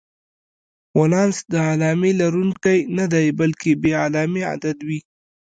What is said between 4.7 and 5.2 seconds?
وي.